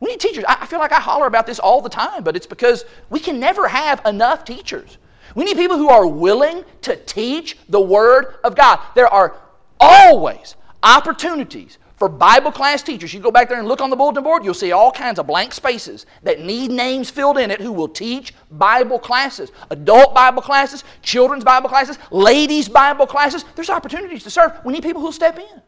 [0.00, 0.44] We need teachers.
[0.46, 3.40] I feel like I holler about this all the time, but it's because we can
[3.40, 4.98] never have enough teachers.
[5.34, 8.80] We need people who are willing to teach the Word of God.
[8.94, 9.36] There are
[9.80, 14.24] always opportunities for Bible class teachers, you go back there and look on the bulletin
[14.24, 17.70] board, you'll see all kinds of blank spaces that need names filled in it who
[17.70, 23.44] will teach Bible classes adult Bible classes, children's Bible classes, ladies' Bible classes.
[23.54, 24.50] There's opportunities to serve.
[24.64, 25.62] We need people who'll step in.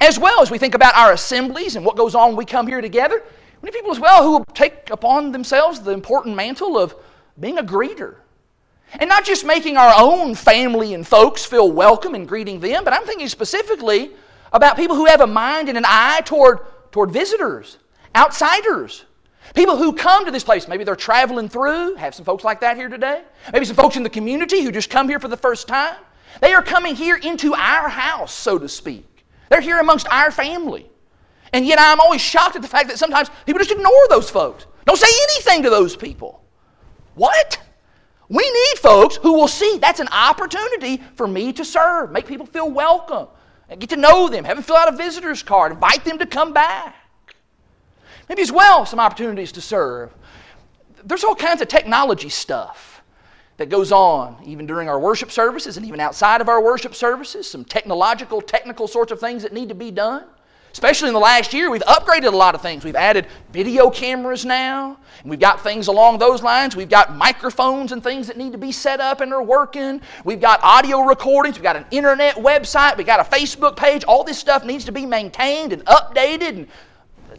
[0.00, 2.68] As well as we think about our assemblies and what goes on when we come
[2.68, 3.24] here together,
[3.60, 6.94] we need people as well who will take upon themselves the important mantle of
[7.40, 8.18] being a greeter.
[9.00, 12.92] And not just making our own family and folks feel welcome and greeting them, but
[12.92, 14.12] I'm thinking specifically
[14.52, 16.60] about people who have a mind and an eye toward,
[16.92, 17.78] toward visitors,
[18.14, 19.04] outsiders,
[19.54, 20.68] people who come to this place.
[20.68, 23.22] Maybe they're traveling through, have some folks like that here today.
[23.52, 25.96] Maybe some folks in the community who just come here for the first time.
[26.40, 29.24] They are coming here into our house, so to speak.
[29.48, 30.90] They're here amongst our family.
[31.52, 34.66] And yet I'm always shocked at the fact that sometimes people just ignore those folks.
[34.84, 36.44] Don't say anything to those people.
[37.14, 37.60] What?
[38.28, 42.46] We need folks who will see that's an opportunity for me to serve, make people
[42.46, 43.28] feel welcome,
[43.68, 46.26] and get to know them, have them fill out a visitor's card, invite them to
[46.26, 46.94] come back.
[48.28, 50.12] Maybe as well some opportunities to serve.
[51.04, 53.02] There's all kinds of technology stuff
[53.56, 57.48] that goes on even during our worship services and even outside of our worship services,
[57.48, 60.24] some technological, technical sorts of things that need to be done.
[60.76, 62.84] Especially in the last year, we've upgraded a lot of things.
[62.84, 66.76] We've added video cameras now, and we've got things along those lines.
[66.76, 70.02] We've got microphones and things that need to be set up and are working.
[70.26, 71.56] We've got audio recordings.
[71.56, 72.98] We've got an internet website.
[72.98, 74.04] We've got a Facebook page.
[74.04, 76.68] All this stuff needs to be maintained and updated, and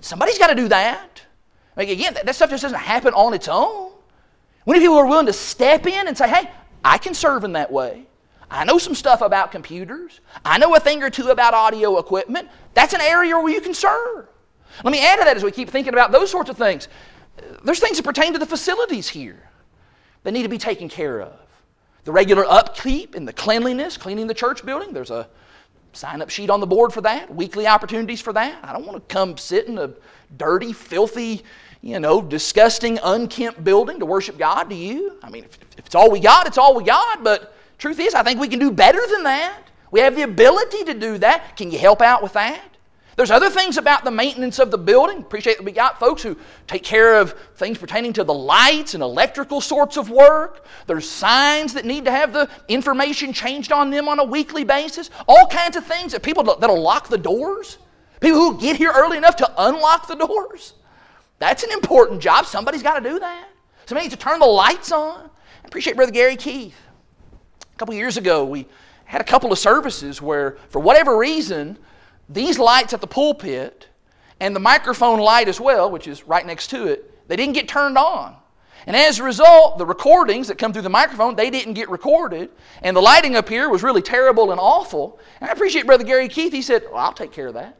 [0.01, 1.21] somebody's got to do that.
[1.75, 3.91] Like again, that, that stuff just doesn't happen on its own.
[4.65, 6.49] Need people are willing to step in and say, hey,
[6.83, 8.06] I can serve in that way.
[8.49, 10.21] I know some stuff about computers.
[10.45, 12.49] I know a thing or two about audio equipment.
[12.73, 14.27] That's an area where you can serve.
[14.83, 16.87] Let me add to that as we keep thinking about those sorts of things.
[17.63, 19.49] There's things that pertain to the facilities here
[20.23, 21.33] that need to be taken care of.
[22.05, 24.93] The regular upkeep and the cleanliness, cleaning the church building.
[24.93, 25.27] There's a
[25.91, 28.63] sign up sheet on the board for that, weekly opportunities for that.
[28.63, 29.91] I don't want to come sit in a
[30.37, 31.43] dirty, filthy,
[31.81, 35.17] you know, disgusting, unkempt building to worship God, do you?
[35.21, 38.13] I mean, if, if it's all we got, it's all we got, but Truth is,
[38.13, 39.59] I think we can do better than that.
[39.91, 41.55] We have the ability to do that.
[41.55, 42.61] Can you help out with that?
[43.15, 45.17] There's other things about the maintenance of the building.
[45.17, 49.01] Appreciate that we got folks who take care of things pertaining to the lights and
[49.01, 50.67] electrical sorts of work.
[50.85, 55.09] There's signs that need to have the information changed on them on a weekly basis.
[55.27, 57.79] All kinds of things that people that'll lock the doors.
[58.19, 60.73] People who get here early enough to unlock the doors.
[61.39, 62.45] That's an important job.
[62.45, 63.49] Somebody's got to do that.
[63.87, 65.21] Somebody needs to turn the lights on.
[65.23, 66.75] I appreciate Brother Gary Keith.
[67.77, 68.65] A couple years ago, we
[69.05, 71.77] had a couple of services where, for whatever reason,
[72.27, 73.87] these lights at the pulpit
[74.39, 77.67] and the microphone light as well, which is right next to it, they didn't get
[77.67, 78.35] turned on.
[78.87, 82.49] And as a result, the recordings that come through the microphone, they didn't get recorded.
[82.81, 85.19] And the lighting up here was really terrible and awful.
[85.39, 86.51] And I appreciate Brother Gary Keith.
[86.51, 87.77] He said, well, I'll take care of that.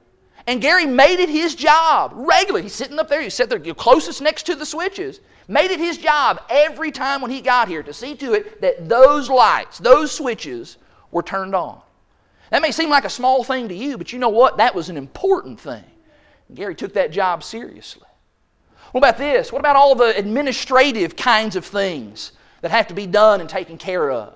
[0.48, 2.64] And Gary made it his job regularly.
[2.64, 5.20] He's sitting up there, he's sitting there closest next to the switches.
[5.50, 8.88] Made it his job every time when he got here to see to it that
[8.90, 10.78] those lights, those switches
[11.12, 11.82] were turned on.
[12.50, 14.58] That may seem like a small thing to you, but you know what?
[14.58, 15.84] That was an important thing.
[16.54, 18.08] Gary took that job seriously.
[18.92, 19.52] What about this?
[19.52, 22.32] What about all the administrative kinds of things
[22.62, 24.34] that have to be done and taken care of?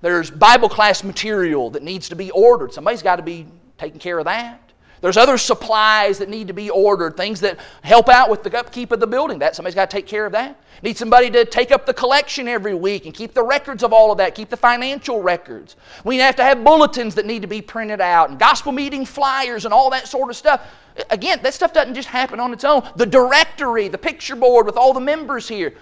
[0.00, 2.72] There's Bible class material that needs to be ordered.
[2.72, 3.46] Somebody's got to be
[3.78, 4.63] taking care of that.
[5.00, 8.90] There's other supplies that need to be ordered, things that help out with the upkeep
[8.92, 9.38] of the building.
[9.38, 10.58] That somebody's got to take care of that.
[10.82, 14.10] Need somebody to take up the collection every week and keep the records of all
[14.12, 15.76] of that, keep the financial records.
[16.04, 19.64] We have to have bulletins that need to be printed out and gospel meeting flyers
[19.64, 20.62] and all that sort of stuff.
[21.10, 22.88] Again, that stuff doesn't just happen on its own.
[22.96, 25.74] The directory, the picture board with all the members here,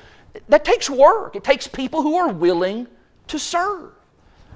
[0.49, 1.37] that takes work.
[1.37, 2.87] It takes people who are willing
[3.29, 3.93] to serve.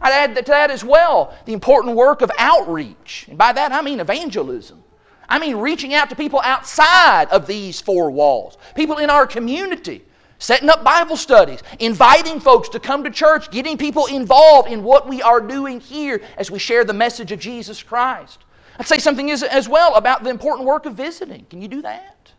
[0.00, 3.26] I'd add to that as well the important work of outreach.
[3.28, 4.82] And by that I mean evangelism.
[5.28, 10.04] I mean reaching out to people outside of these four walls, people in our community,
[10.38, 15.08] setting up Bible studies, inviting folks to come to church, getting people involved in what
[15.08, 18.40] we are doing here as we share the message of Jesus Christ.
[18.78, 21.46] I'd say something as, well about the important work of visiting.
[21.48, 22.32] Can you do that?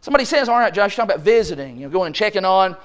[0.00, 2.76] Somebody says, All right, Josh, you're talking about visiting, you know, going and checking on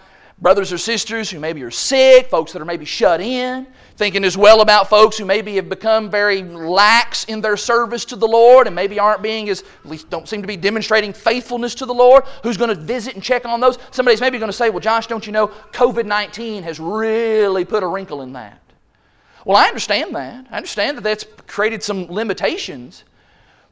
[0.41, 4.35] brothers or sisters who maybe are sick, folks that are maybe shut in, thinking as
[4.35, 8.65] well about folks who maybe have become very lax in their service to the Lord
[8.65, 11.93] and maybe aren't being as, at least don't seem to be demonstrating faithfulness to the
[11.93, 12.23] Lord.
[12.41, 13.77] Who's going to visit and check on those?
[13.91, 17.83] Somebody's maybe going to say, Well, Josh, don't you know COVID 19 has really put
[17.83, 18.59] a wrinkle in that?
[19.45, 20.47] Well, I understand that.
[20.49, 23.03] I understand that that's created some limitations.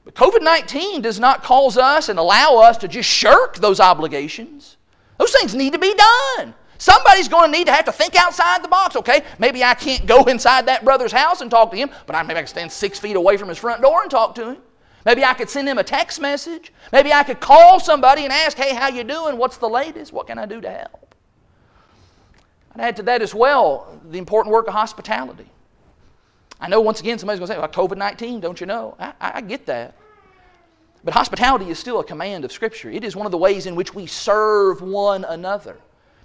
[0.05, 4.77] But COVID 19 does not cause us and allow us to just shirk those obligations.
[5.17, 6.53] Those things need to be done.
[6.79, 9.23] Somebody's going to need to have to think outside the box, okay?
[9.37, 12.37] Maybe I can't go inside that brother's house and talk to him, but I, maybe
[12.37, 14.57] I can stand six feet away from his front door and talk to him.
[15.05, 16.71] Maybe I could send him a text message.
[16.93, 19.37] Maybe I could call somebody and ask, hey, how you doing?
[19.37, 20.13] What's the latest?
[20.13, 21.15] What can I do to help?
[22.75, 25.47] I'd add to that as well the important work of hospitality.
[26.61, 28.95] I know once again somebody's going to say, well, COVID 19, don't you know?
[28.99, 29.95] I, I get that.
[31.03, 32.89] But hospitality is still a command of Scripture.
[32.89, 35.77] It is one of the ways in which we serve one another.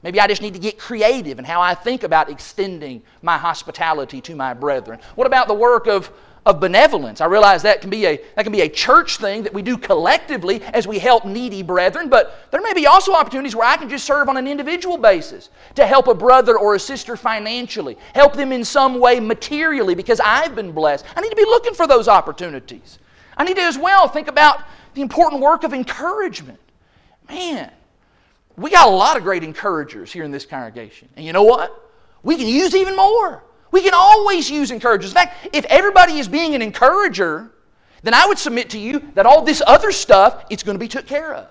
[0.04, 4.20] Maybe I just need to get creative in how I think about extending my hospitality
[4.20, 5.00] to my brethren.
[5.14, 6.10] What about the work of,
[6.44, 7.22] of benevolence?
[7.22, 9.78] I realize that can, be a, that can be a church thing that we do
[9.78, 13.88] collectively as we help needy brethren, but there may be also opportunities where I can
[13.88, 18.34] just serve on an individual basis to help a brother or a sister financially, help
[18.34, 21.06] them in some way materially because I've been blessed.
[21.16, 22.98] I need to be looking for those opportunities.
[23.38, 26.60] I need to as well think about the important work of encouragement.
[27.26, 27.72] Man,
[28.56, 31.08] we got a lot of great encouragers here in this congregation.
[31.16, 31.90] And you know what?
[32.22, 33.42] We can use even more.
[33.70, 35.10] We can always use encouragers.
[35.10, 37.50] In fact, if everybody is being an encourager,
[38.04, 40.88] then I would submit to you that all this other stuff it's going to be
[40.88, 41.48] took care of.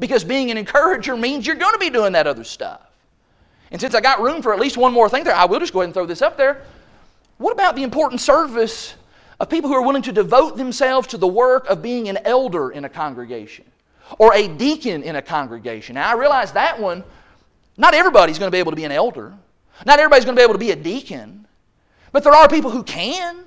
[0.00, 2.80] Because being an encourager means you're going to be doing that other stuff.
[3.70, 5.72] And since I got room for at least one more thing there, I will just
[5.72, 6.64] go ahead and throw this up there.
[7.38, 8.94] What about the important service
[9.38, 12.70] of people who are willing to devote themselves to the work of being an elder
[12.70, 13.64] in a congregation
[14.18, 15.94] or a deacon in a congregation.
[15.94, 17.04] Now, I realize that one,
[17.76, 19.34] not everybody's going to be able to be an elder,
[19.86, 21.46] not everybody's going to be able to be a deacon,
[22.12, 23.46] but there are people who can.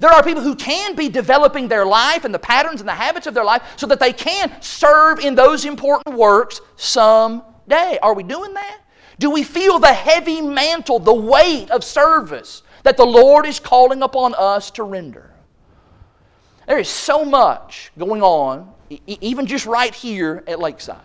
[0.00, 3.26] There are people who can be developing their life and the patterns and the habits
[3.26, 7.98] of their life so that they can serve in those important works someday.
[8.02, 8.80] Are we doing that?
[9.20, 14.02] Do we feel the heavy mantle, the weight of service that the Lord is calling
[14.02, 15.30] upon us to render?
[16.66, 18.73] There is so much going on,
[19.06, 21.00] even just right here at Lakeside.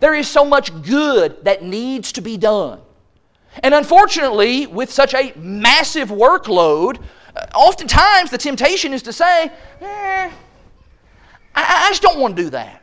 [0.00, 2.80] There is so much good that needs to be done.
[3.62, 7.02] And unfortunately, with such a massive workload,
[7.36, 10.30] uh, oftentimes the temptation is to say, eh,
[11.54, 12.82] I, just don't want to do that.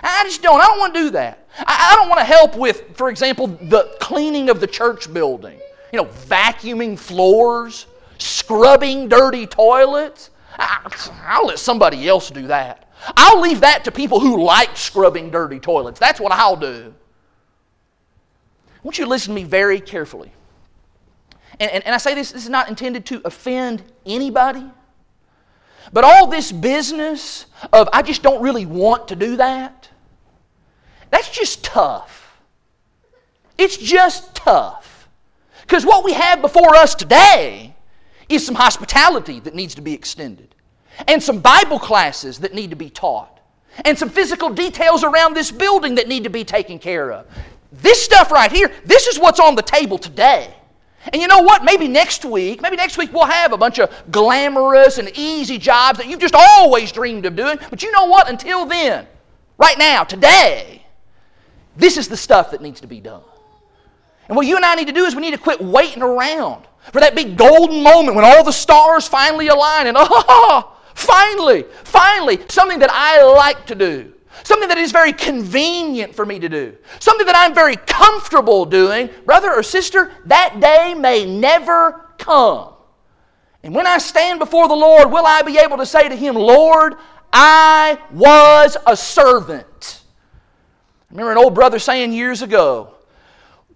[0.00, 0.60] I just don't.
[0.60, 1.48] I don't want to do that.
[1.58, 5.58] I, don't want to help with, for example, the cleaning of the church building.
[5.92, 7.86] You know, vacuuming floors,
[8.18, 10.30] scrubbing dirty toilets.
[10.56, 12.83] I'll let somebody else do that.
[13.16, 16.00] I'll leave that to people who like scrubbing dirty toilets.
[16.00, 16.94] That's what I'll do.
[18.76, 20.32] I want you to listen to me very carefully.
[21.60, 24.64] And, and, and I say this, this is not intended to offend anybody.
[25.92, 29.88] But all this business of I just don't really want to do that,
[31.10, 32.40] that's just tough.
[33.56, 35.08] It's just tough.
[35.62, 37.74] Because what we have before us today
[38.28, 40.54] is some hospitality that needs to be extended,
[41.08, 43.40] and some Bible classes that need to be taught,
[43.84, 47.26] and some physical details around this building that need to be taken care of.
[47.72, 50.54] This stuff right here, this is what's on the table today.
[51.12, 51.64] And you know what?
[51.64, 55.98] Maybe next week, maybe next week we'll have a bunch of glamorous and easy jobs
[55.98, 57.58] that you've just always dreamed of doing.
[57.68, 58.30] But you know what?
[58.30, 59.06] Until then,
[59.58, 60.86] right now, today,
[61.76, 63.22] this is the stuff that needs to be done.
[64.28, 66.64] And what you and I need to do is we need to quit waiting around
[66.92, 72.40] for that big golden moment when all the stars finally align and, oh, finally, finally,
[72.48, 74.12] something that I like to do.
[74.42, 76.76] Something that is very convenient for me to do.
[76.98, 79.08] Something that I'm very comfortable doing.
[79.24, 82.74] Brother or sister, that day may never come.
[83.62, 86.34] And when I stand before the Lord, will I be able to say to Him,
[86.34, 86.96] Lord,
[87.32, 90.02] I was a servant?
[91.10, 92.94] I remember an old brother saying years ago,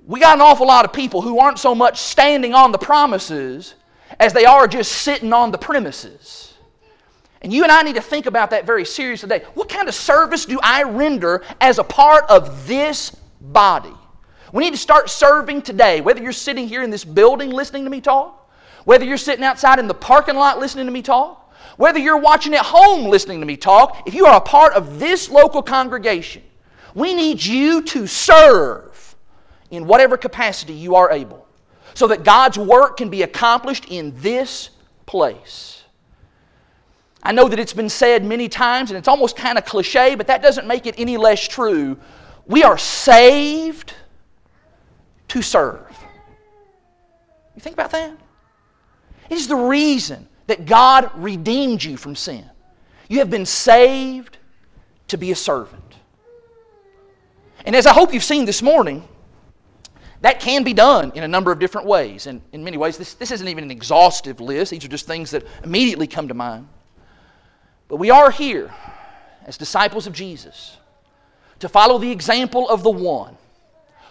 [0.07, 3.75] we got an awful lot of people who aren't so much standing on the promises
[4.19, 6.48] as they are just sitting on the premises.
[7.43, 9.45] And you and I need to think about that very seriously today.
[9.55, 13.93] What kind of service do I render as a part of this body?
[14.53, 17.91] We need to start serving today, whether you're sitting here in this building listening to
[17.91, 18.51] me talk,
[18.85, 22.55] whether you're sitting outside in the parking lot listening to me talk, whether you're watching
[22.55, 26.43] at home listening to me talk, if you are a part of this local congregation,
[26.95, 29.17] we need you to serve
[29.71, 31.47] in whatever capacity you are able
[31.95, 34.71] so that God's work can be accomplished in this
[35.07, 35.78] place.
[37.23, 40.27] I know that it's been said many times and it's almost kind of cliche, but
[40.29, 41.99] that doesn't make it any less true.
[42.47, 43.95] We are saved
[45.29, 45.87] to serve.
[47.55, 48.17] You think about that?
[49.29, 52.49] It is the reason that God redeemed you from sin.
[53.09, 54.39] You have been saved
[55.09, 55.83] to be a servant.
[57.67, 59.07] And as I hope you've seen this morning,
[60.21, 62.27] that can be done in a number of different ways.
[62.27, 65.31] And in many ways, this, this isn't even an exhaustive list, these are just things
[65.33, 66.69] that immediately come to mind.
[67.89, 68.73] But we are here
[69.47, 70.77] as disciples of Jesus
[71.59, 73.37] to follow the example of the one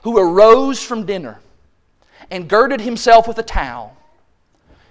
[0.01, 1.39] who arose from dinner
[2.31, 3.95] and girded himself with a towel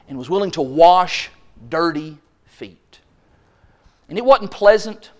[0.08, 1.30] and was willing to wash
[1.68, 3.00] dirty feet.
[4.08, 5.10] And it wasn't pleasant,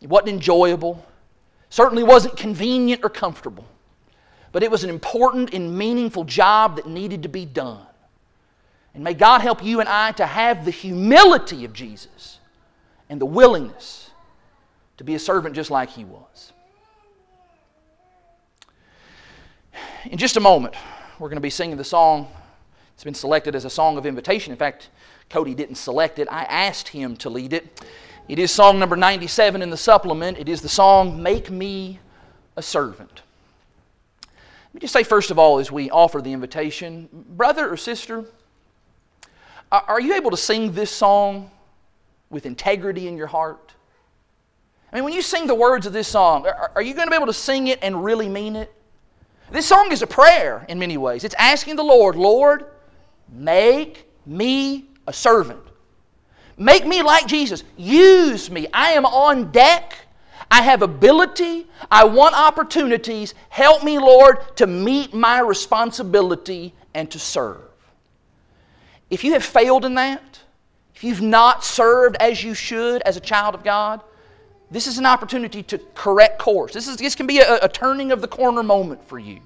[0.00, 1.04] it wasn't enjoyable,
[1.68, 3.66] certainly wasn't convenient or comfortable,
[4.50, 7.84] but it was an important and meaningful job that needed to be done.
[8.94, 12.37] And may God help you and I to have the humility of Jesus
[13.08, 14.10] and the willingness
[14.98, 16.52] to be a servant just like he was.
[20.06, 20.74] In just a moment,
[21.18, 22.28] we're going to be singing the song.
[22.94, 24.52] It's been selected as a song of invitation.
[24.52, 24.90] In fact,
[25.30, 27.84] Cody didn't select it, I asked him to lead it.
[28.28, 30.38] It is song number 97 in the supplement.
[30.38, 31.98] It is the song, Make Me
[32.56, 33.22] a Servant.
[34.68, 38.24] Let me just say, first of all, as we offer the invitation, brother or sister,
[39.72, 41.50] are you able to sing this song
[42.30, 43.72] with integrity in your heart?
[44.92, 47.10] I mean, when you sing the words of this song, are, are you going to
[47.10, 48.72] be able to sing it and really mean it?
[49.50, 51.24] This song is a prayer in many ways.
[51.24, 52.66] It's asking the Lord, Lord,
[53.30, 55.60] make me a servant.
[56.56, 57.64] Make me like Jesus.
[57.76, 58.66] Use me.
[58.72, 59.94] I am on deck.
[60.50, 61.66] I have ability.
[61.90, 63.34] I want opportunities.
[63.48, 67.62] Help me, Lord, to meet my responsibility and to serve.
[69.08, 70.22] If you have failed in that,
[70.98, 74.00] if you've not served as you should as a child of God,
[74.68, 76.72] this is an opportunity to correct course.
[76.72, 79.38] This, is, this can be a, a turning of the corner moment for you.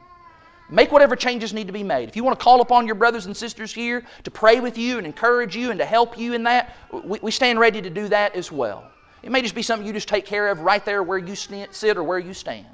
[0.71, 2.09] Make whatever changes need to be made.
[2.09, 4.97] If you want to call upon your brothers and sisters here to pray with you
[4.97, 6.75] and encourage you and to help you in that,
[7.05, 8.91] we, we stand ready to do that as well.
[9.23, 11.99] It may just be something you just take care of right there where you sit
[11.99, 12.65] or where you stand.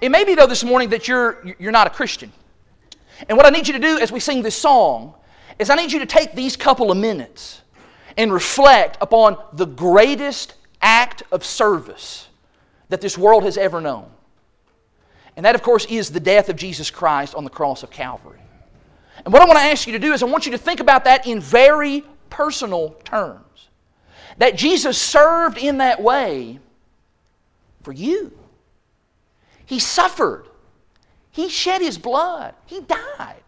[0.00, 2.32] It may be, though, this morning that you're, you're not a Christian.
[3.28, 5.12] And what I need you to do as we sing this song
[5.58, 7.60] is I need you to take these couple of minutes
[8.16, 12.28] and reflect upon the greatest act of service
[12.88, 14.10] that this world has ever known.
[15.36, 18.40] And that, of course, is the death of Jesus Christ on the cross of Calvary.
[19.24, 20.80] And what I want to ask you to do is I want you to think
[20.80, 23.68] about that in very personal terms.
[24.38, 26.58] That Jesus served in that way
[27.82, 28.32] for you.
[29.66, 30.46] He suffered.
[31.30, 32.54] He shed his blood.
[32.66, 33.42] He died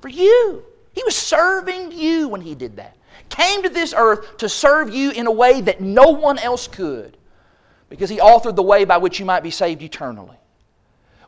[0.00, 0.64] for you.
[0.92, 2.96] He was serving you when he did that.
[3.28, 7.16] Came to this earth to serve you in a way that no one else could
[7.88, 10.36] because he authored the way by which you might be saved eternally.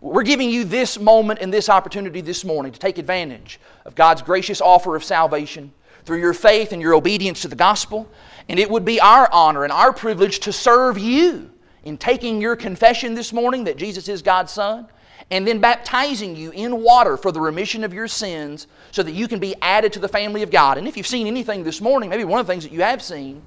[0.01, 4.20] We're giving you this moment and this opportunity this morning to take advantage of God's
[4.20, 5.72] gracious offer of salvation
[6.05, 8.11] through your faith and your obedience to the gospel.
[8.49, 11.51] And it would be our honor and our privilege to serve you
[11.85, 14.89] in taking your confession this morning that Jesus is God's Son
[15.33, 19.26] and then baptizing you in water for the remission of your sins so that you
[19.26, 20.76] can be added to the family of God.
[20.76, 23.03] And if you've seen anything this morning, maybe one of the things that you have
[23.03, 23.41] seen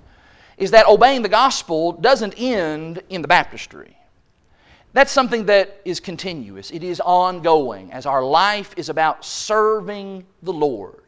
[0.57, 3.95] is that obeying the gospel doesn't end in the baptistry.
[4.93, 10.53] That's something that is continuous, it is ongoing as our life is about serving the
[10.53, 11.03] Lord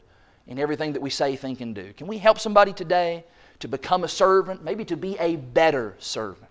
[0.45, 1.91] in everything that we say, think, and do.
[1.93, 3.25] Can we help somebody today
[3.61, 6.46] to become a servant, maybe to be a better servant?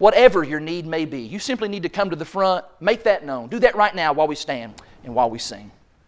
[0.00, 3.22] Whatever your need may be, you simply need to come to the front, make that
[3.22, 3.50] known.
[3.50, 4.72] Do that right now while we stand
[5.04, 5.70] and while we sing.